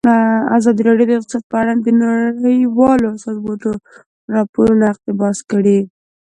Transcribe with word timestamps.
ازادي 0.57 0.81
راډیو 0.87 1.07
د 1.09 1.11
اقتصاد 1.19 1.43
په 1.51 1.55
اړه 1.61 1.73
د 1.85 1.87
نړیوالو 2.03 3.09
سازمانونو 3.23 3.71
راپورونه 4.35 4.83
اقتباس 4.93 5.37
کړي. 5.51 5.79